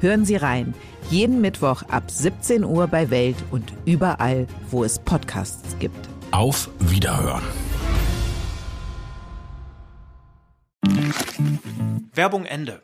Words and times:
Hören 0.00 0.24
Sie 0.24 0.36
rein. 0.36 0.74
Jeden 1.10 1.40
Mittwoch 1.40 1.82
ab 1.88 2.10
17 2.10 2.64
Uhr 2.64 2.86
bei 2.88 3.10
Welt 3.10 3.36
und 3.50 3.72
überall, 3.84 4.46
wo 4.70 4.84
es 4.84 4.98
Podcasts 4.98 5.76
gibt. 5.78 6.08
Auf 6.32 6.68
Wiederhören. 6.80 7.42
Werbung 12.12 12.44
Ende. 12.44 12.82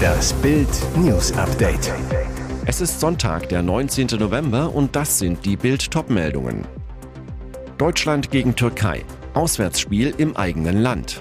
Das 0.00 0.32
Bild 0.34 0.68
News 0.96 1.32
Update. 1.32 1.92
Es 2.66 2.80
ist 2.80 3.00
Sonntag, 3.00 3.48
der 3.48 3.62
19. 3.62 4.08
November 4.18 4.74
und 4.74 4.96
das 4.96 5.18
sind 5.18 5.44
die 5.44 5.56
Bild 5.56 5.90
Topmeldungen. 5.90 6.66
Deutschland 7.78 8.30
gegen 8.30 8.54
Türkei. 8.54 9.04
Auswärtsspiel 9.34 10.14
im 10.16 10.36
eigenen 10.36 10.78
Land. 10.80 11.20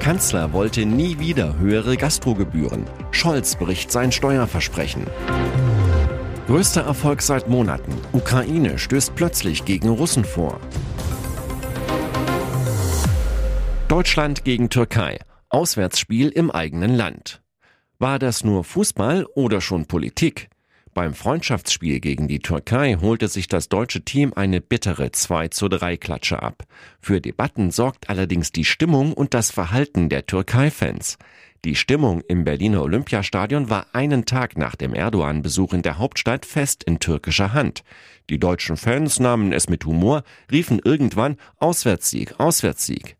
Kanzler 0.00 0.52
wollte 0.52 0.86
nie 0.86 1.18
wieder 1.18 1.58
höhere 1.58 1.96
Gastrogebühren. 1.96 2.84
Scholz 3.10 3.56
bricht 3.56 3.92
sein 3.92 4.12
Steuerversprechen. 4.12 5.06
Größter 6.46 6.82
Erfolg 6.82 7.20
seit 7.20 7.48
Monaten. 7.48 7.92
Ukraine 8.12 8.78
stößt 8.78 9.14
plötzlich 9.14 9.64
gegen 9.64 9.88
Russen 9.88 10.24
vor. 10.24 10.60
Deutschland 13.88 14.44
gegen 14.44 14.70
Türkei. 14.70 15.18
Auswärtsspiel 15.50 16.28
im 16.28 16.50
eigenen 16.50 16.94
Land. 16.94 17.42
War 17.98 18.18
das 18.18 18.44
nur 18.44 18.64
Fußball 18.64 19.26
oder 19.34 19.60
schon 19.60 19.86
Politik? 19.86 20.48
Beim 20.98 21.14
Freundschaftsspiel 21.14 22.00
gegen 22.00 22.26
die 22.26 22.40
Türkei 22.40 22.96
holte 23.00 23.28
sich 23.28 23.46
das 23.46 23.68
deutsche 23.68 24.04
Team 24.04 24.32
eine 24.34 24.60
bittere 24.60 25.12
2 25.12 25.46
zu 25.46 25.68
3 25.68 25.96
Klatsche 25.96 26.42
ab. 26.42 26.64
Für 27.00 27.20
Debatten 27.20 27.70
sorgt 27.70 28.10
allerdings 28.10 28.50
die 28.50 28.64
Stimmung 28.64 29.12
und 29.12 29.32
das 29.32 29.52
Verhalten 29.52 30.08
der 30.08 30.26
Türkei-Fans. 30.26 31.16
Die 31.64 31.76
Stimmung 31.76 32.22
im 32.26 32.42
Berliner 32.42 32.82
Olympiastadion 32.82 33.70
war 33.70 33.86
einen 33.92 34.24
Tag 34.24 34.58
nach 34.58 34.74
dem 34.74 34.92
Erdogan-Besuch 34.92 35.72
in 35.72 35.82
der 35.82 35.98
Hauptstadt 35.98 36.44
fest 36.44 36.82
in 36.82 36.98
türkischer 36.98 37.52
Hand. 37.52 37.84
Die 38.28 38.40
deutschen 38.40 38.76
Fans 38.76 39.20
nahmen 39.20 39.52
es 39.52 39.68
mit 39.68 39.84
Humor, 39.84 40.24
riefen 40.50 40.80
irgendwann 40.82 41.36
Auswärtssieg, 41.58 42.40
Auswärtssieg. 42.40 43.17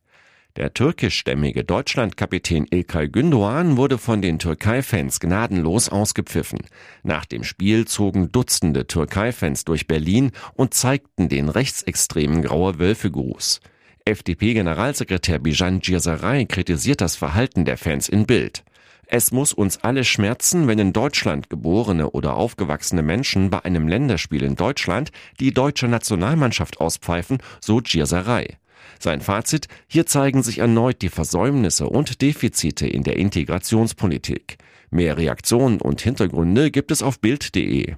Der 0.59 0.75
türkischstämmige 0.75 1.63
Deutschlandkapitän 1.63 2.67
Ilkay 2.73 3.07
Gündoğan 3.07 3.77
wurde 3.77 3.97
von 3.97 4.23
den 4.23 4.41
Türkei-Fans 4.41 5.21
gnadenlos 5.21 5.89
ausgepfiffen. 5.89 6.59
Nach 7.05 7.25
dem 7.27 7.45
Spiel 7.45 7.87
zogen 7.87 8.33
Dutzende 8.33 8.89
Türkei-Fans 8.89 9.65
durch 9.65 9.87
Berlin 9.87 10.33
und 10.55 10.75
zeigten 10.75 11.29
den 11.29 11.49
rechtsextremen 11.49 12.43
Graue 12.43 12.81
Wölfe-Gruß. 12.81 13.61
FDP-Generalsekretär 14.05 15.39
Bijan 15.39 15.79
Girsaray 15.79 16.47
kritisiert 16.47 17.03
das 17.03 17.15
Verhalten 17.15 17.65
der 17.65 17.77
Fans 17.77 18.09
in 18.09 18.27
Bild. 18.27 18.65
Es 19.07 19.31
muss 19.31 19.53
uns 19.53 19.85
alle 19.85 20.03
schmerzen, 20.03 20.67
wenn 20.67 20.81
in 20.81 20.93
Deutschland 20.93 21.51
geborene 21.51 22.11
oder 22.11 22.35
aufgewachsene 22.35 23.05
Menschen 23.05 23.51
bei 23.51 23.65
einem 23.65 23.87
Länderspiel 23.87 24.43
in 24.43 24.57
Deutschland 24.57 25.13
die 25.39 25.55
deutsche 25.55 25.87
Nationalmannschaft 25.87 26.81
auspfeifen, 26.81 27.39
so 27.61 27.81
Girsaray. 27.81 28.57
Sein 28.99 29.21
Fazit, 29.21 29.69
hier 29.87 30.07
zeigen 30.07 30.43
sich 30.43 30.59
erneut 30.59 31.03
die 31.03 31.09
Versäumnisse 31.09 31.89
und 31.89 32.21
Defizite 32.21 32.87
in 32.87 33.03
der 33.05 33.17
Integrationspolitik. 33.17 34.59
Mehr 34.91 35.17
Reaktionen 35.17 35.81
und 35.81 36.01
Hintergründe 36.01 36.71
gibt 36.71 36.91
es 36.91 37.03
auf 37.03 37.21
Bild.de. 37.21 37.95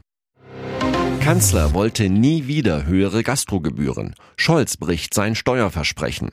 Kanzler 1.21 1.75
wollte 1.75 2.09
nie 2.09 2.47
wieder 2.47 2.87
höhere 2.87 3.22
Gastrogebühren. 3.22 4.15
Scholz 4.37 4.77
bricht 4.77 5.15
sein 5.15 5.34
Steuerversprechen. 5.34 6.31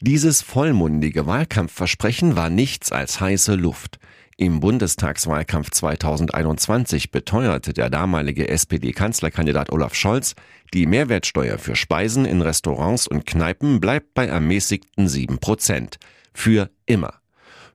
Dieses 0.00 0.42
vollmundige 0.42 1.26
Wahlkampfversprechen 1.26 2.36
war 2.36 2.50
nichts 2.50 2.92
als 2.92 3.20
heiße 3.20 3.54
Luft. 3.54 3.98
Im 4.42 4.58
Bundestagswahlkampf 4.58 5.70
2021 5.70 7.12
beteuerte 7.12 7.72
der 7.72 7.90
damalige 7.90 8.48
SPD-Kanzlerkandidat 8.48 9.70
Olaf 9.70 9.94
Scholz, 9.94 10.34
die 10.74 10.86
Mehrwertsteuer 10.86 11.58
für 11.58 11.76
Speisen 11.76 12.24
in 12.24 12.42
Restaurants 12.42 13.06
und 13.06 13.24
Kneipen 13.24 13.78
bleibt 13.78 14.14
bei 14.14 14.26
ermäßigten 14.26 15.06
7 15.06 15.38
Prozent. 15.38 16.00
Für 16.34 16.70
immer. 16.86 17.14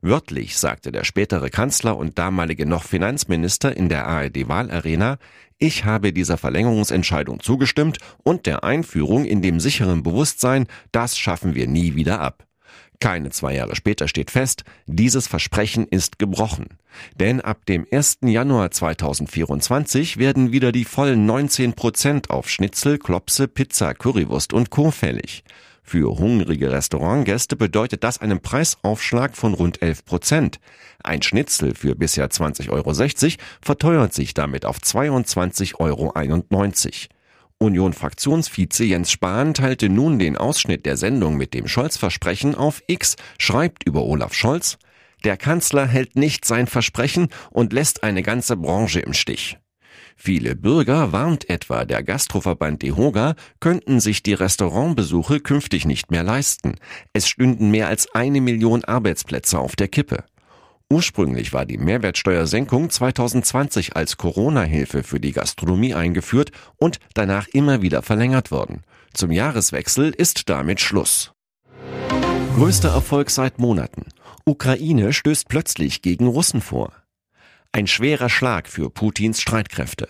Wörtlich 0.02 0.58
sagte 0.58 0.92
der 0.92 1.06
spätere 1.06 1.50
Kanzler 1.50 1.96
und 1.96 2.20
damalige 2.20 2.66
noch 2.66 2.84
Finanzminister 2.84 3.78
in 3.78 3.88
der 3.88 4.06
ARD-Wahlarena, 4.06 5.20
ich 5.60 5.86
habe 5.86 6.12
dieser 6.12 6.38
Verlängerungsentscheidung 6.38 7.40
zugestimmt 7.40 8.00
und 8.24 8.46
der 8.46 8.66
Einführung 8.66 9.24
in 9.24 9.42
dem 9.42 9.62
sicheren 9.62 10.04
Bewusstsein, 10.04 10.68
das 10.92 11.18
schaffen 11.18 11.56
wir 11.56 11.70
nie 11.70 11.96
wieder 11.96 12.20
ab. 12.20 12.47
Keine 13.00 13.30
zwei 13.30 13.54
Jahre 13.54 13.76
später 13.76 14.08
steht 14.08 14.32
fest, 14.32 14.64
dieses 14.88 15.28
Versprechen 15.28 15.88
ist 15.88 16.18
gebrochen. 16.18 16.78
Denn 17.20 17.42
ab 17.42 17.66
dem 17.68 17.86
1. 17.92 18.20
Januar 18.24 18.72
2024 18.72 20.18
werden 20.18 20.52
wieder 20.52 20.72
die 20.72 20.86
vollen 20.86 21.28
19 21.28 21.74
Prozent 21.74 22.32
auf 22.32 22.50
Schnitzel, 22.50 22.98
Klopse, 22.98 23.48
Pizza, 23.48 23.94
Currywurst 23.94 24.52
und 24.52 24.72
Co. 24.72 24.90
fällig. 24.90 25.44
Für 25.84 26.18
hungrige 26.18 26.72
Restaurantgäste 26.72 27.56
bedeutet 27.56 28.04
das 28.04 28.20
einen 28.20 28.42
Preisaufschlag 28.42 29.38
von 29.38 29.54
rund 29.54 29.82
11 29.82 30.04
Prozent. 30.04 30.60
Ein 31.02 31.22
Schnitzel 31.22 31.76
für 31.76 31.96
bisher 31.96 32.30
20,60 32.30 32.72
Euro 32.72 32.94
verteuert 33.62 34.14
sich 34.14 34.34
damit 34.34 34.66
auf 34.66 34.80
22,91 34.80 35.76
Euro. 35.80 36.14
Union-Fraktionsvize 37.60 38.84
Jens 38.84 39.12
Spahn 39.12 39.54
teilte 39.54 39.90
nun 39.90 40.20
den 40.20 40.38
Ausschnitt 40.38 40.86
der 40.86 40.96
Sendung 40.96 41.38
mit 41.38 41.54
dem 41.54 41.68
Scholz-Versprechen 41.68 42.54
auf 42.56 42.82
X, 42.88 43.16
schreibt 43.40 43.84
über 43.84 44.04
Olaf 44.04 44.34
Scholz, 44.34 44.78
der 45.24 45.38
Kanzler 45.38 45.88
hält 45.88 46.16
nicht 46.16 46.46
sein 46.46 46.68
Versprechen 46.68 47.30
und 47.50 47.74
lässt 47.74 48.04
eine 48.04 48.22
ganze 48.22 48.56
Branche 48.56 49.00
im 49.00 49.14
Stich. 49.14 49.58
Viele 50.16 50.56
Bürger, 50.56 51.12
warnt 51.12 51.50
etwa 51.50 51.86
der 51.86 52.04
Gastroverband 52.04 52.82
DEHOGA, 52.82 53.36
könnten 53.60 54.00
sich 54.00 54.24
die 54.24 54.34
Restaurantbesuche 54.34 55.40
künftig 55.40 55.86
nicht 55.86 56.12
mehr 56.12 56.24
leisten. 56.24 56.76
Es 57.14 57.28
stünden 57.28 57.72
mehr 57.72 57.88
als 57.88 58.14
eine 58.14 58.42
Million 58.42 58.84
Arbeitsplätze 58.84 59.60
auf 59.60 59.76
der 59.76 59.88
Kippe. 59.88 60.24
Ursprünglich 60.90 61.52
war 61.52 61.66
die 61.66 61.78
Mehrwertsteuersenkung 61.78 62.90
2020 62.90 63.98
als 63.98 64.16
Corona-Hilfe 64.16 65.04
für 65.04 65.20
die 65.20 65.34
Gastronomie 65.34 65.94
eingeführt 65.94 66.52
und 66.78 67.00
danach 67.14 67.48
immer 67.50 67.82
wieder 67.82 68.02
verlängert 68.02 68.52
worden. 68.52 68.84
Zum 69.14 69.32
Jahreswechsel 69.32 70.12
ist 70.12 70.50
damit 70.50 70.80
Schluss. 70.80 71.34
Größter 72.56 72.90
Erfolg 72.90 73.30
seit 73.32 73.60
Monaten. 73.60 74.06
Ukraine 74.46 75.12
stößt 75.12 75.50
plötzlich 75.50 76.02
gegen 76.02 76.26
Russen 76.26 76.62
vor. 76.62 76.94
Ein 77.74 77.88
schwerer 77.88 78.30
Schlag 78.30 78.70
für 78.70 78.90
Putins 78.90 79.42
Streitkräfte. 79.42 80.08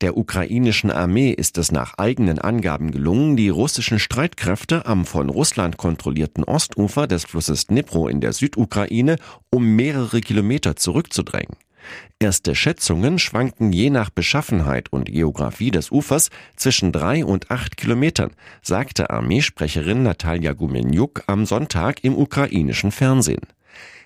Der 0.00 0.16
ukrainischen 0.16 0.90
Armee 0.90 1.30
ist 1.30 1.58
es 1.58 1.72
nach 1.72 1.94
eigenen 1.98 2.38
Angaben 2.38 2.90
gelungen, 2.90 3.36
die 3.36 3.48
russischen 3.48 3.98
Streitkräfte 3.98 4.86
am 4.86 5.06
von 5.06 5.30
Russland 5.30 5.76
kontrollierten 5.76 6.44
Ostufer 6.44 7.06
des 7.06 7.24
Flusses 7.24 7.66
Dnipro 7.66 8.08
in 8.08 8.20
der 8.20 8.32
Südukraine 8.32 9.16
um 9.50 9.76
mehrere 9.76 10.20
Kilometer 10.20 10.76
zurückzudrängen. 10.76 11.56
Erste 12.18 12.54
Schätzungen 12.54 13.18
schwanken 13.18 13.72
je 13.72 13.90
nach 13.90 14.10
Beschaffenheit 14.10 14.92
und 14.92 15.06
Geografie 15.06 15.70
des 15.70 15.90
Ufers 15.90 16.30
zwischen 16.56 16.92
drei 16.92 17.24
und 17.24 17.50
acht 17.50 17.76
Kilometern, 17.76 18.32
sagte 18.62 19.10
Armeesprecherin 19.10 20.02
Natalia 20.02 20.52
Gumenjuk 20.52 21.22
am 21.26 21.46
Sonntag 21.46 22.02
im 22.04 22.16
ukrainischen 22.16 22.90
Fernsehen. 22.90 23.46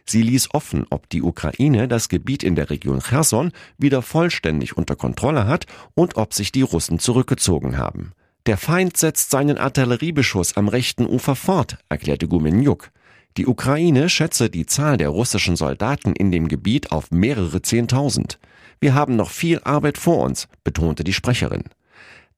Sie 0.06 0.22
ließ 0.22 0.55
offen, 0.55 0.87
ob 0.90 1.08
die 1.08 1.22
Ukraine 1.22 1.87
das 1.87 2.08
Gebiet 2.08 2.43
in 2.43 2.55
der 2.55 2.70
Region 2.70 3.00
Cherson 3.00 3.52
wieder 3.78 4.02
vollständig 4.02 4.76
unter 4.76 4.96
Kontrolle 4.96 5.46
hat 5.46 5.67
und 5.94 6.17
ob 6.17 6.34
sich 6.34 6.52
die 6.52 6.62
Russen 6.62 6.99
zurückgezogen 6.99 7.78
haben. 7.78 8.12
Der 8.46 8.56
Feind 8.56 8.96
setzt 8.96 9.31
seinen 9.31 9.58
Artilleriebeschuss 9.58 10.56
am 10.56 10.69
rechten 10.69 11.06
Ufer 11.06 11.37
fort, 11.37 11.78
erklärte 11.88 12.26
Gumenjuk. 12.26 12.90
Die 13.37 13.46
Ukraine 13.46 14.08
schätze 14.08 14.50
die 14.50 14.67
Zahl 14.67 14.96
der 14.96 15.11
russischen 15.11 15.55
Soldaten 15.55 16.14
in 16.14 16.32
dem 16.32 16.49
Gebiet 16.49 16.90
auf 16.90 17.11
mehrere 17.11 17.62
Zehntausend. 17.62 18.38
Wir 18.81 18.94
haben 18.94 19.14
noch 19.14 19.31
viel 19.31 19.61
Arbeit 19.62 19.99
vor 19.99 20.19
uns, 20.19 20.49
betonte 20.64 21.05
die 21.05 21.12
Sprecherin. 21.12 21.64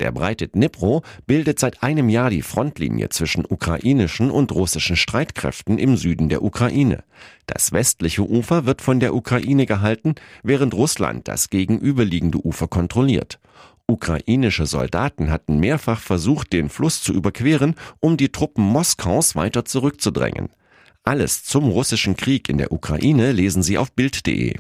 Der 0.01 0.11
breite 0.11 0.49
Dnipro 0.49 1.03
bildet 1.27 1.59
seit 1.59 1.83
einem 1.83 2.09
Jahr 2.09 2.31
die 2.31 2.43
Frontlinie 2.43 3.09
zwischen 3.11 3.45
ukrainischen 3.49 4.31
und 4.31 4.51
russischen 4.53 4.97
Streitkräften 4.97 5.79
im 5.79 5.97
Süden 5.97 6.29
der 6.29 6.43
Ukraine. 6.43 7.05
Das 7.47 7.73
westliche 7.73 8.29
Ufer 8.29 8.67
wird 8.67 8.83
von 8.83 9.01
der 9.01 9.15
Ukraine 9.15 9.67
gehalten, 9.67 10.15
während 10.43 10.75
Russland 10.75 11.29
das 11.29 11.51
gegenüberliegende 11.51 12.45
Ufer 12.45 12.69
kontrolliert. 12.69 13.39
Ukrainische 13.87 14.67
Soldaten 14.67 15.31
hatten 15.31 15.61
mehrfach 15.61 16.01
versucht, 16.01 16.53
den 16.53 16.69
Fluss 16.69 17.03
zu 17.03 17.13
überqueren, 17.13 17.75
um 18.01 18.17
die 18.17 18.31
Truppen 18.31 18.65
Moskaus 18.65 19.37
weiter 19.37 19.65
zurückzudrängen. 19.65 20.49
Alles 21.05 21.45
zum 21.45 21.69
russischen 21.69 22.17
Krieg 22.17 22.49
in 22.49 22.59
der 22.59 22.73
Ukraine 22.73 23.33
lesen 23.33 23.63
Sie 23.63 23.77
auf 23.77 23.93
Bild.de. 23.93 24.57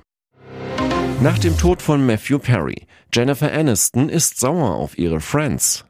Nach 1.22 1.38
dem 1.38 1.56
Tod 1.56 1.80
von 1.80 2.04
Matthew 2.04 2.40
Perry, 2.40 2.84
Jennifer 3.14 3.52
Aniston 3.52 4.08
ist 4.08 4.40
sauer 4.40 4.74
auf 4.74 4.98
ihre 4.98 5.20
Friends. 5.20 5.84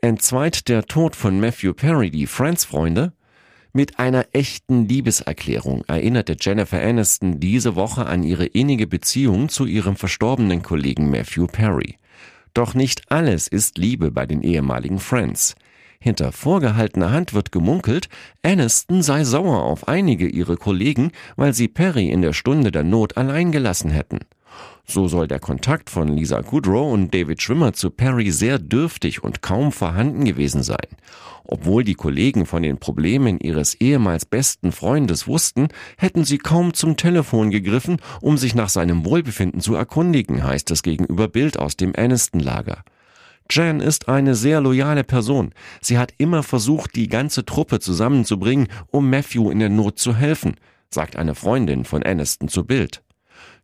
Entzweit 0.00 0.66
der 0.68 0.82
Tod 0.82 1.14
von 1.14 1.38
Matthew 1.38 1.74
Perry 1.74 2.10
die 2.10 2.26
Friends-Freunde? 2.26 3.12
Mit 3.72 4.00
einer 4.00 4.26
echten 4.32 4.88
Liebeserklärung 4.88 5.84
erinnerte 5.86 6.36
Jennifer 6.40 6.82
Aniston 6.82 7.38
diese 7.38 7.76
Woche 7.76 8.06
an 8.06 8.24
ihre 8.24 8.46
innige 8.46 8.88
Beziehung 8.88 9.48
zu 9.48 9.64
ihrem 9.64 9.94
verstorbenen 9.94 10.64
Kollegen 10.64 11.08
Matthew 11.08 11.46
Perry. 11.46 11.94
Doch 12.52 12.74
nicht 12.74 13.12
alles 13.12 13.46
ist 13.46 13.78
Liebe 13.78 14.10
bei 14.10 14.26
den 14.26 14.42
ehemaligen 14.42 14.98
Friends. 14.98 15.54
Hinter 16.00 16.32
vorgehaltener 16.32 17.12
Hand 17.12 17.32
wird 17.32 17.52
gemunkelt, 17.52 18.08
Aniston 18.42 19.02
sei 19.02 19.22
sauer 19.22 19.62
auf 19.62 19.86
einige 19.86 20.26
ihrer 20.26 20.56
Kollegen, 20.56 21.12
weil 21.36 21.54
sie 21.54 21.68
Perry 21.68 22.10
in 22.10 22.22
der 22.22 22.32
Stunde 22.32 22.72
der 22.72 22.82
Not 22.82 23.16
allein 23.16 23.52
gelassen 23.52 23.90
hätten. 23.90 24.18
So 24.90 25.06
soll 25.06 25.28
der 25.28 25.38
Kontakt 25.38 25.90
von 25.90 26.08
Lisa 26.08 26.40
Kudrow 26.40 26.90
und 26.90 27.12
David 27.12 27.42
Schwimmer 27.42 27.74
zu 27.74 27.90
Perry 27.90 28.30
sehr 28.30 28.58
dürftig 28.58 29.22
und 29.22 29.42
kaum 29.42 29.70
vorhanden 29.70 30.24
gewesen 30.24 30.62
sein. 30.62 30.86
Obwohl 31.44 31.84
die 31.84 31.94
Kollegen 31.94 32.46
von 32.46 32.62
den 32.62 32.78
Problemen 32.78 33.38
ihres 33.38 33.74
ehemals 33.74 34.24
besten 34.24 34.72
Freundes 34.72 35.28
wussten, 35.28 35.68
hätten 35.98 36.24
sie 36.24 36.38
kaum 36.38 36.72
zum 36.72 36.96
Telefon 36.96 37.50
gegriffen, 37.50 37.98
um 38.22 38.38
sich 38.38 38.54
nach 38.54 38.70
seinem 38.70 39.04
Wohlbefinden 39.04 39.60
zu 39.60 39.74
erkundigen, 39.74 40.42
heißt 40.42 40.70
es 40.70 40.82
gegenüber 40.82 41.28
Bild 41.28 41.58
aus 41.58 41.76
dem 41.76 41.92
Aniston-Lager. 41.94 42.82
Jan 43.50 43.80
ist 43.80 44.08
eine 44.08 44.34
sehr 44.34 44.62
loyale 44.62 45.04
Person. 45.04 45.52
Sie 45.82 45.98
hat 45.98 46.14
immer 46.16 46.42
versucht, 46.42 46.96
die 46.96 47.08
ganze 47.08 47.44
Truppe 47.44 47.78
zusammenzubringen, 47.78 48.68
um 48.90 49.10
Matthew 49.10 49.50
in 49.50 49.58
der 49.58 49.68
Not 49.68 49.98
zu 49.98 50.16
helfen, 50.16 50.56
sagt 50.88 51.16
eine 51.16 51.34
Freundin 51.34 51.84
von 51.84 52.02
Aniston 52.02 52.48
zu 52.48 52.64
Bild. 52.64 53.02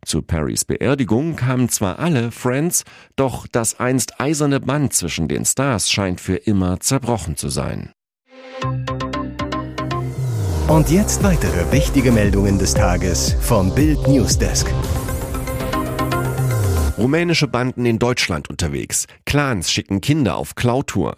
Zu 0.05 0.21
Perrys 0.21 0.65
Beerdigung 0.65 1.35
kamen 1.35 1.67
zwar 1.69 1.97
alle 1.97 2.31
Friends, 2.31 2.83
doch 3.15 3.47
das 3.47 3.79
einst 3.79 4.21
eiserne 4.21 4.59
Band 4.59 4.93
zwischen 4.93 5.27
den 5.27 5.45
Stars 5.45 5.89
scheint 5.89 6.21
für 6.21 6.35
immer 6.35 6.79
zerbrochen 6.79 7.37
zu 7.37 7.49
sein. 7.49 7.91
Und 10.67 10.89
jetzt 10.89 11.23
weitere 11.23 11.71
wichtige 11.71 12.11
Meldungen 12.11 12.59
des 12.59 12.73
Tages 12.73 13.35
vom 13.41 13.73
Bild 13.73 14.07
Newsdesk. 14.07 14.71
Rumänische 16.97 17.47
Banden 17.47 17.85
in 17.85 17.99
Deutschland 17.99 18.49
unterwegs. 18.49 19.07
Clans 19.25 19.71
schicken 19.71 20.01
Kinder 20.01 20.37
auf 20.37 20.55
Klautour. 20.55 21.15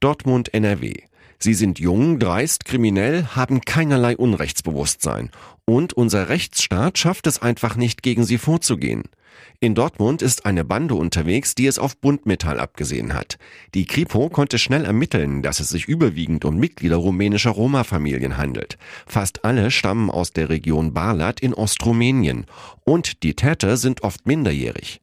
Dortmund 0.00 0.52
NRW. 0.54 0.94
Sie 1.38 1.54
sind 1.54 1.78
jung, 1.78 2.18
dreist, 2.18 2.64
kriminell, 2.64 3.26
haben 3.34 3.60
keinerlei 3.60 4.16
Unrechtsbewusstsein. 4.16 5.30
Und 5.64 5.92
unser 5.92 6.28
Rechtsstaat 6.28 6.98
schafft 6.98 7.26
es 7.26 7.42
einfach 7.42 7.76
nicht, 7.76 8.02
gegen 8.02 8.24
sie 8.24 8.38
vorzugehen. 8.38 9.04
In 9.58 9.74
Dortmund 9.74 10.22
ist 10.22 10.44
eine 10.44 10.64
Bande 10.64 10.94
unterwegs, 10.94 11.54
die 11.54 11.66
es 11.66 11.78
auf 11.78 11.96
Buntmetall 11.96 12.60
abgesehen 12.60 13.14
hat. 13.14 13.38
Die 13.74 13.86
Kripo 13.86 14.28
konnte 14.28 14.58
schnell 14.58 14.84
ermitteln, 14.84 15.42
dass 15.42 15.60
es 15.60 15.70
sich 15.70 15.86
überwiegend 15.86 16.44
um 16.44 16.58
Mitglieder 16.58 16.96
rumänischer 16.96 17.50
Roma-Familien 17.50 18.36
handelt. 18.36 18.76
Fast 19.06 19.44
alle 19.44 19.70
stammen 19.70 20.10
aus 20.10 20.32
der 20.32 20.50
Region 20.50 20.92
Barlat 20.92 21.40
in 21.40 21.54
Ostrumänien. 21.54 22.46
Und 22.84 23.22
die 23.22 23.34
Täter 23.34 23.76
sind 23.76 24.02
oft 24.02 24.26
minderjährig. 24.26 25.00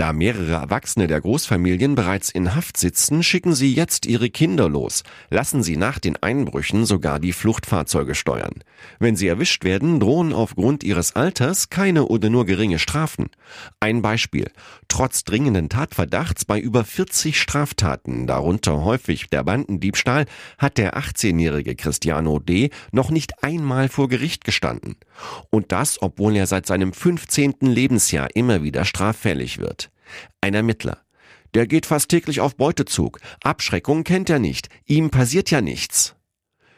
Da 0.00 0.14
mehrere 0.14 0.52
Erwachsene 0.52 1.08
der 1.08 1.20
Großfamilien 1.20 1.94
bereits 1.94 2.30
in 2.30 2.54
Haft 2.54 2.78
sitzen, 2.78 3.22
schicken 3.22 3.54
sie 3.54 3.74
jetzt 3.74 4.06
ihre 4.06 4.30
Kinder 4.30 4.66
los, 4.66 5.02
lassen 5.28 5.62
sie 5.62 5.76
nach 5.76 5.98
den 5.98 6.16
Einbrüchen 6.16 6.86
sogar 6.86 7.20
die 7.20 7.34
Fluchtfahrzeuge 7.34 8.14
steuern. 8.14 8.64
Wenn 8.98 9.14
sie 9.14 9.28
erwischt 9.28 9.62
werden, 9.62 10.00
drohen 10.00 10.32
aufgrund 10.32 10.84
ihres 10.84 11.16
Alters 11.16 11.68
keine 11.68 12.06
oder 12.06 12.30
nur 12.30 12.46
geringe 12.46 12.78
Strafen. 12.78 13.28
Ein 13.78 14.00
Beispiel. 14.00 14.50
Trotz 14.88 15.24
dringenden 15.24 15.68
Tatverdachts 15.68 16.46
bei 16.46 16.58
über 16.58 16.82
40 16.82 17.38
Straftaten, 17.38 18.26
darunter 18.26 18.82
häufig 18.82 19.28
der 19.28 19.44
Bandendiebstahl, 19.44 20.24
hat 20.56 20.78
der 20.78 20.96
18-jährige 20.96 21.74
Cristiano 21.74 22.38
D. 22.38 22.70
noch 22.90 23.10
nicht 23.10 23.44
einmal 23.44 23.90
vor 23.90 24.08
Gericht 24.08 24.44
gestanden. 24.44 24.96
Und 25.50 25.72
das, 25.72 26.00
obwohl 26.00 26.36
er 26.36 26.46
seit 26.46 26.64
seinem 26.64 26.94
15. 26.94 27.56
Lebensjahr 27.60 28.28
immer 28.34 28.62
wieder 28.62 28.86
straffällig 28.86 29.58
wird. 29.58 29.89
Ein 30.40 30.54
Ermittler. 30.54 30.98
Der 31.54 31.66
geht 31.66 31.86
fast 31.86 32.08
täglich 32.08 32.40
auf 32.40 32.56
Beutezug. 32.56 33.20
Abschreckung 33.42 34.04
kennt 34.04 34.30
er 34.30 34.38
nicht. 34.38 34.68
Ihm 34.86 35.10
passiert 35.10 35.50
ja 35.50 35.60
nichts. 35.60 36.14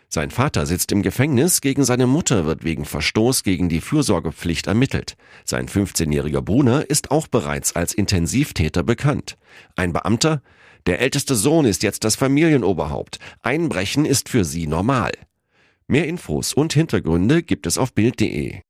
Sein 0.09 0.31
Vater 0.31 0.67
sitzt 0.67 0.93
im 0.93 1.01
Gefängnis, 1.01 1.63
gegen 1.63 1.85
seine 1.85 2.07
Mutter 2.07 2.45
wird 2.45 2.65
wegen 2.65 2.85
Verstoß 2.85 3.45
gegen 3.45 3.71
die 3.71 3.81
Fürsorgepflicht 3.81 4.67
ermittelt. 4.67 5.17
Sein 5.47 5.69
15-jähriger 5.69 6.43
Bruder 6.43 6.91
ist 6.91 7.11
auch 7.11 7.29
bereits 7.29 7.75
als 7.77 7.95
Intensivtäter 7.95 8.83
bekannt. 8.83 9.39
Ein 9.75 9.95
Beamter? 9.95 10.43
Der 10.87 11.01
älteste 11.01 11.35
Sohn 11.35 11.65
ist 11.65 11.83
jetzt 11.83 12.05
das 12.05 12.17
Familienoberhaupt. 12.17 13.21
Einbrechen 13.41 14.05
ist 14.05 14.29
für 14.29 14.45
sie 14.45 14.67
normal. 14.67 15.13
Mehr 15.87 16.07
Infos 16.07 16.53
und 16.53 16.75
Hintergründe 16.75 17.43
gibt 17.43 17.67
es 17.67 17.79
auf 17.79 17.95
Bild.de. 17.95 18.61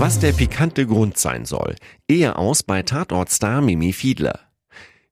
Was 0.00 0.18
der 0.18 0.32
pikante 0.32 0.86
Grund 0.86 1.18
sein 1.18 1.44
soll. 1.44 1.76
Ehe 2.08 2.36
aus 2.36 2.62
bei 2.62 2.82
Tatortstar 2.82 3.60
Mimi 3.60 3.92
Fiedler. 3.92 4.40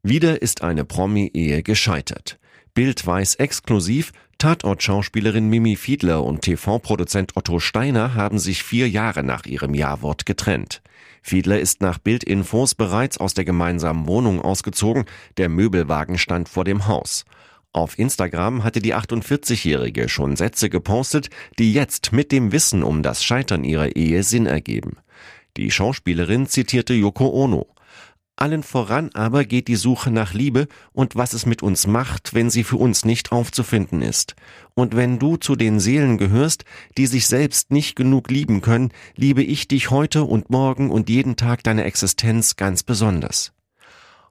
Wieder 0.02 0.40
ist 0.40 0.62
eine 0.62 0.87
Promi-Ehe 0.87 1.62
gescheitert. 1.62 2.38
Bild 2.73 3.06
weiß 3.06 3.35
exklusiv, 3.35 4.14
Tatort-Schauspielerin 4.38 5.50
Mimi 5.50 5.76
Fiedler 5.76 6.25
und 6.25 6.40
TV-Produzent 6.40 7.37
Otto 7.37 7.58
Steiner 7.58 8.14
haben 8.14 8.38
sich 8.38 8.62
vier 8.62 8.88
Jahre 8.88 9.23
nach 9.23 9.44
ihrem 9.44 9.75
Jawort 9.75 10.25
getrennt. 10.25 10.81
Fiedler 11.20 11.61
ist 11.61 11.82
nach 11.82 11.99
Bildinfos 11.99 12.75
bereits 12.75 13.19
aus 13.19 13.35
der 13.35 13.44
gemeinsamen 13.44 14.06
Wohnung 14.06 14.40
ausgezogen, 14.40 15.05
der 15.37 15.50
Möbelwagen 15.50 16.17
stand 16.17 16.49
vor 16.49 16.64
dem 16.64 16.87
Haus. 16.87 17.26
Auf 17.73 17.99
Instagram 17.99 18.65
hatte 18.65 18.81
die 18.81 18.94
48-Jährige 18.94 20.09
schon 20.09 20.37
Sätze 20.37 20.70
gepostet, 20.70 21.29
die 21.59 21.73
jetzt 21.73 22.12
mit 22.12 22.32
dem 22.32 22.50
Wissen 22.50 22.82
um 22.82 23.03
das 23.03 23.23
Scheitern 23.23 23.62
ihrer 23.62 23.95
Ehe 23.95 24.23
Sinn 24.23 24.47
ergeben. 24.47 24.97
Die 25.57 25.71
Schauspielerin 25.71 26.47
zitierte 26.47 26.95
Yoko 26.95 27.28
Ono. 27.28 27.66
Allen 28.37 28.62
voran 28.62 29.11
aber 29.14 29.45
geht 29.45 29.66
die 29.66 29.76
Suche 29.76 30.12
nach 30.12 30.33
Liebe 30.33 30.69
und 30.92 31.16
was 31.16 31.33
es 31.33 31.45
mit 31.45 31.62
uns 31.62 31.88
macht, 31.88 32.35
wenn 32.35 32.50
sie 32.50 32.62
für 32.62 32.76
uns 32.76 33.04
nicht 33.04 33.33
aufzufinden 33.33 34.00
ist. 34.00 34.37
Und 34.75 34.95
wenn 34.95 35.19
du 35.19 35.37
zu 35.37 35.57
den 35.57 35.81
Seelen 35.81 36.19
gehörst, 36.19 36.64
die 36.97 37.07
sich 37.07 37.26
selbst 37.26 37.73
nicht 37.73 37.97
genug 37.97 38.31
lieben 38.31 38.61
können, 38.61 38.92
liebe 39.16 39.42
ich 39.42 39.66
dich 39.66 39.90
heute 39.90 40.23
und 40.23 40.50
morgen 40.50 40.90
und 40.90 41.09
jeden 41.11 41.35
Tag 41.35 41.64
deiner 41.64 41.85
Existenz 41.85 42.54
ganz 42.54 42.85
besonders. 42.85 43.52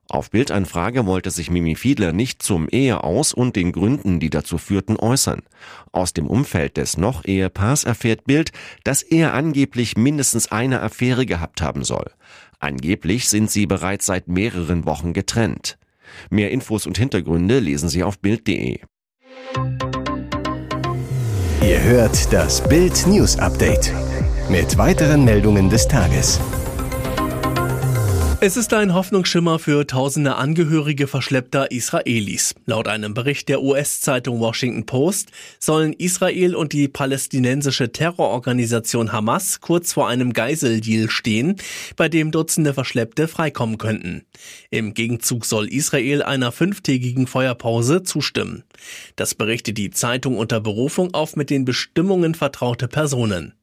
Auf 0.10 0.32
Bildanfrage 0.32 1.06
wollte 1.06 1.32
sich 1.32 1.52
Mimi 1.52 1.76
Fiedler 1.76 2.14
nicht 2.14 2.42
zum 2.42 2.70
Eheaus 2.70 3.34
und 3.34 3.56
den 3.56 3.74
Gründen, 3.74 4.20
die 4.20 4.30
dazu 4.30 4.58
führten, 4.58 4.96
äußern. 4.96 5.42
Aus 5.92 6.14
dem 6.14 6.28
Umfeld 6.28 6.78
des 6.78 6.98
Noch-Ehepaars 6.98 7.84
erfährt 7.84 8.24
Bild, 8.24 8.52
dass 8.86 9.02
er 9.02 9.34
angeblich 9.34 9.98
mindestens 9.98 10.50
eine 10.52 10.82
Affäre 10.82 11.26
gehabt 11.26 11.62
haben 11.62 11.84
soll. 11.84 12.12
Angeblich 12.60 13.28
sind 13.28 13.52
sie 13.52 13.66
bereits 13.66 14.06
seit 14.06 14.30
mehreren 14.30 14.86
Wochen 14.86 15.12
getrennt. 15.14 15.78
Mehr 16.30 16.52
Infos 16.52 16.88
und 16.88 16.98
Hintergründe 16.98 17.60
lesen 17.60 17.90
Sie 17.90 18.04
auf 18.04 18.20
Bild.de. 18.20 18.80
Ihr 21.62 21.84
hört 21.84 22.32
das 22.32 22.68
Bild 22.68 23.06
News 23.08 23.38
Update 23.38 23.92
mit 24.50 24.78
weiteren 24.78 25.26
Meldungen 25.26 25.70
des 25.70 25.88
Tages. 25.88 26.40
Es 28.40 28.56
ist 28.56 28.72
ein 28.76 28.94
Hoffnungsschimmer 28.94 29.58
für 29.58 29.88
tausende 29.88 30.36
Angehörige 30.36 31.08
verschleppter 31.08 31.72
Israelis. 31.72 32.54
Laut 32.68 32.88
einem 32.88 33.16
Bericht 33.16 33.50
der 33.50 33.64
US-Zeitung 33.64 34.40
Washington 34.40 34.86
Post 34.86 35.32
sollen 35.60 35.92
Israel 35.94 36.56
und 36.56 36.72
die 36.72 36.88
palästinensische 36.88 37.92
Terrororganisation 37.92 39.12
Hamas 39.12 39.60
kurz 39.60 39.94
vor 39.94 40.08
einem 40.08 40.34
Geiseldeal 40.34 41.10
stehen, 41.10 41.56
bei 41.96 42.10
dem 42.10 42.30
Dutzende 42.30 42.76
Verschleppte 42.76 43.28
freikommen 43.28 43.80
könnten. 43.80 44.22
Im 44.70 44.94
Gegenzug 44.94 45.44
soll 45.44 45.68
Israel 45.68 46.22
einer 46.22 46.52
fünftägigen 46.52 47.26
Feuerpause 47.26 48.04
zustimmen. 48.04 48.64
Das 49.16 49.34
berichtet 49.34 49.80
die 49.80 49.90
Zeitung 49.90 50.38
unter 50.38 50.62
Berufung 50.62 51.12
auf 51.16 51.36
mit 51.36 51.50
den 51.50 51.66
Bestimmungen 51.66 52.36
vertraute 52.36 52.88
Personen. 52.88 53.54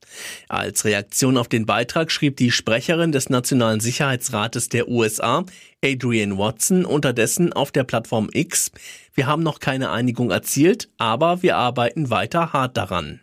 Als 0.49 0.85
Reaktion 0.85 1.37
auf 1.37 1.49
den 1.49 1.67
Beitrag 1.67 2.11
schrieb 2.11 2.37
die 2.37 2.51
Sprecherin 2.51 3.13
des 3.13 3.31
Nationalen 3.31 3.81
Sicherheitsrates 3.81 4.69
der 4.69 4.89
USA, 4.89 5.45
Adrian 5.85 6.39
Watson, 6.39 6.85
unterdessen 6.85 7.53
auf 7.53 7.71
der 7.73 7.85
Plattform 7.85 8.31
X, 8.33 8.71
wir 9.15 9.27
haben 9.27 9.43
noch 9.43 9.61
keine 9.61 9.91
Einigung 9.91 10.31
erzielt, 10.31 10.89
aber 10.99 11.43
wir 11.43 11.57
arbeiten 11.57 12.11
weiter 12.11 12.53
hart 12.53 12.77
daran. 12.77 13.21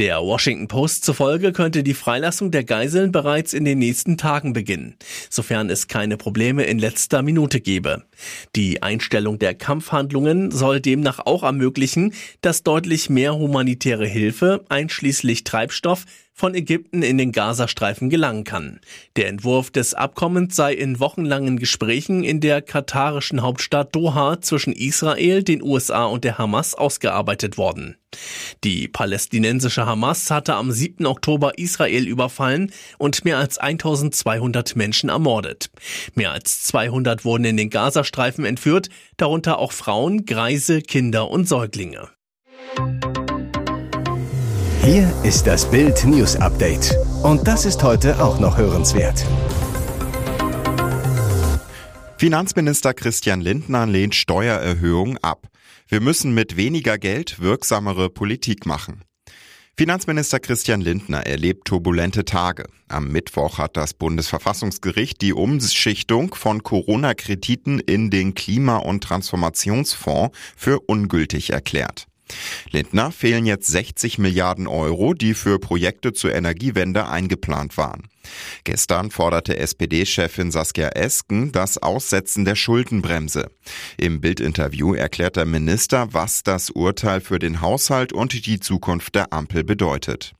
Der 0.00 0.22
Washington 0.22 0.66
Post 0.66 1.04
zufolge 1.04 1.52
könnte 1.52 1.82
die 1.82 1.92
Freilassung 1.92 2.50
der 2.50 2.64
Geiseln 2.64 3.12
bereits 3.12 3.52
in 3.52 3.66
den 3.66 3.78
nächsten 3.78 4.16
Tagen 4.16 4.54
beginnen, 4.54 4.96
sofern 5.28 5.68
es 5.68 5.88
keine 5.88 6.16
Probleme 6.16 6.62
in 6.64 6.78
letzter 6.78 7.20
Minute 7.20 7.60
gebe. 7.60 8.04
Die 8.56 8.82
Einstellung 8.82 9.38
der 9.38 9.54
Kampfhandlungen 9.54 10.52
soll 10.52 10.80
demnach 10.80 11.18
auch 11.18 11.42
ermöglichen, 11.42 12.14
dass 12.40 12.62
deutlich 12.62 13.10
mehr 13.10 13.34
humanitäre 13.34 14.06
Hilfe, 14.06 14.64
einschließlich 14.70 15.44
Treibstoff, 15.44 16.06
von 16.40 16.54
Ägypten 16.54 17.02
in 17.02 17.18
den 17.18 17.32
Gazastreifen 17.32 18.08
gelangen 18.08 18.44
kann. 18.44 18.80
Der 19.16 19.28
Entwurf 19.28 19.70
des 19.70 19.92
Abkommens 19.92 20.56
sei 20.56 20.72
in 20.72 20.98
wochenlangen 20.98 21.58
Gesprächen 21.58 22.24
in 22.24 22.40
der 22.40 22.62
katarischen 22.62 23.42
Hauptstadt 23.42 23.94
Doha 23.94 24.40
zwischen 24.40 24.72
Israel, 24.72 25.42
den 25.42 25.62
USA 25.62 26.06
und 26.06 26.24
der 26.24 26.38
Hamas 26.38 26.74
ausgearbeitet 26.74 27.58
worden. 27.58 27.96
Die 28.64 28.88
palästinensische 28.88 29.84
Hamas 29.84 30.30
hatte 30.30 30.54
am 30.54 30.72
7. 30.72 31.04
Oktober 31.04 31.58
Israel 31.58 32.08
überfallen 32.08 32.72
und 32.96 33.22
mehr 33.26 33.36
als 33.36 33.58
1200 33.58 34.76
Menschen 34.76 35.10
ermordet. 35.10 35.70
Mehr 36.14 36.32
als 36.32 36.62
200 36.62 37.26
wurden 37.26 37.44
in 37.44 37.58
den 37.58 37.68
Gazastreifen 37.68 38.46
entführt, 38.46 38.88
darunter 39.18 39.58
auch 39.58 39.72
Frauen, 39.72 40.24
Greise, 40.24 40.80
Kinder 40.80 41.28
und 41.28 41.46
Säuglinge. 41.46 42.08
Hier 44.82 45.12
ist 45.24 45.46
das 45.46 45.70
Bild 45.70 46.06
News 46.06 46.36
Update. 46.36 46.96
Und 47.22 47.46
das 47.46 47.66
ist 47.66 47.82
heute 47.82 48.18
auch 48.18 48.40
noch 48.40 48.56
hörenswert. 48.56 49.26
Finanzminister 52.16 52.94
Christian 52.94 53.42
Lindner 53.42 53.86
lehnt 53.86 54.14
Steuererhöhung 54.14 55.18
ab. 55.18 55.48
Wir 55.86 56.00
müssen 56.00 56.32
mit 56.32 56.56
weniger 56.56 56.96
Geld 56.96 57.40
wirksamere 57.40 58.08
Politik 58.08 58.64
machen. 58.64 59.04
Finanzminister 59.76 60.40
Christian 60.40 60.80
Lindner 60.80 61.26
erlebt 61.26 61.66
turbulente 61.66 62.24
Tage. 62.24 62.64
Am 62.88 63.08
Mittwoch 63.08 63.58
hat 63.58 63.76
das 63.76 63.92
Bundesverfassungsgericht 63.92 65.20
die 65.20 65.34
Umschichtung 65.34 66.34
von 66.34 66.62
Corona-Krediten 66.62 67.80
in 67.80 68.08
den 68.08 68.32
Klima- 68.32 68.78
und 68.78 69.04
Transformationsfonds 69.04 70.34
für 70.56 70.80
ungültig 70.80 71.50
erklärt. 71.50 72.06
Lindner 72.70 73.12
fehlen 73.12 73.46
jetzt 73.46 73.68
60 73.68 74.18
Milliarden 74.18 74.66
Euro, 74.66 75.14
die 75.14 75.34
für 75.34 75.58
Projekte 75.58 76.12
zur 76.12 76.34
Energiewende 76.34 77.08
eingeplant 77.08 77.76
waren. 77.76 78.08
Gestern 78.64 79.10
forderte 79.10 79.56
SPD-Chefin 79.56 80.50
Saskia 80.50 80.88
Esken 80.90 81.52
das 81.52 81.78
Aussetzen 81.78 82.44
der 82.44 82.54
Schuldenbremse. 82.54 83.50
Im 83.96 84.20
Bildinterview 84.20 84.94
erklärt 84.94 85.36
der 85.36 85.46
Minister, 85.46 86.12
was 86.12 86.42
das 86.42 86.70
Urteil 86.70 87.20
für 87.20 87.38
den 87.38 87.60
Haushalt 87.60 88.12
und 88.12 88.46
die 88.46 88.60
Zukunft 88.60 89.14
der 89.14 89.32
Ampel 89.32 89.64
bedeutet. 89.64 90.32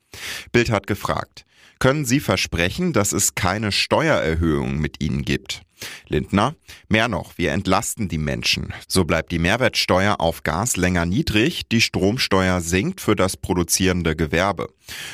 Bild 0.53 0.71
hat 0.71 0.87
gefragt, 0.87 1.45
können 1.79 2.05
Sie 2.05 2.21
versprechen, 2.21 2.93
dass 2.93 3.13
es 3.13 3.35
keine 3.35 3.73
Steuererhöhung 3.73 4.79
mit 4.79 5.03
Ihnen 5.03 5.23
gibt? 5.23 5.63
Lindner, 6.09 6.55
mehr 6.89 7.09
noch, 7.09 7.39
wir 7.39 7.53
entlasten 7.53 8.09
die 8.09 8.19
Menschen. 8.19 8.73
So 8.89 9.05
bleibt 9.05 9.33
die 9.33 9.39
Mehrwertsteuer 9.39 10.21
auf 10.21 10.43
Gas 10.43 10.77
länger 10.77 11.07
niedrig, 11.07 11.69
die 11.69 11.81
Stromsteuer 11.81 12.61
sinkt 12.61 13.01
für 13.01 13.17
das 13.17 13.37
produzierende 13.37 14.17
Gewerbe. 14.17 14.69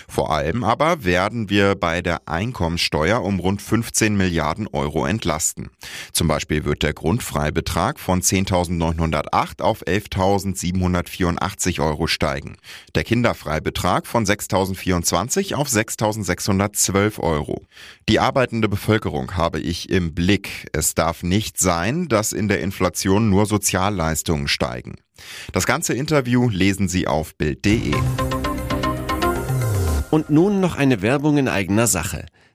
Vor 0.09 0.33
allem 0.33 0.65
aber 0.65 1.05
werden 1.05 1.51
wir 1.51 1.75
bei 1.75 2.01
der 2.03 2.29
Einkommensteuer 2.29 3.23
um 3.23 3.41
rund 3.41 3.63
15 3.63 4.17
Milliarden 4.17 4.67
Euro 4.69 5.07
entlasten. 5.07 5.71
Zum 6.13 6.29
Beispiel 6.29 6.65
wird 6.65 6.83
der 6.83 6.95
Grundfreibetrag 6.95 8.01
von 8.01 8.23
10.908 8.23 9.63
auf 9.63 9.85
11.784 9.85 11.85
Euro 11.85 12.07
steigen. 12.07 12.57
Der 12.95 13.05
Kinderfreibetrag 13.05 14.07
von 14.07 14.25
6.024 14.25 15.55
auf 15.55 15.69
6.612 15.69 17.21
Euro. 17.21 17.67
Die 18.09 18.21
arbeitende 18.21 18.69
Bevölkerung 18.69 19.37
habe 19.37 19.61
ich 19.61 19.91
im 19.91 20.15
Blick. 20.15 20.56
Es 20.73 20.95
darf 20.95 21.23
nicht 21.23 21.59
sein, 21.59 22.09
dass 22.09 22.33
in 22.33 22.49
der 22.49 22.61
Inflation 22.61 23.31
nur 23.31 23.47
Sozialleistungen 23.47 24.49
steigen. 24.49 24.97
Das 25.53 25.67
ganze 25.67 25.95
Interview 25.95 26.49
lesen 26.49 26.89
Sie 26.89 27.07
auf 27.07 27.37
Bild.de. 27.37 27.95
Und 30.11 30.31
nun 30.31 30.61
noch 30.61 30.77
eine 30.77 31.03
Werbung 31.03 31.37
in 31.39 31.49
eigener 31.49 31.87
Sache. 31.87 32.27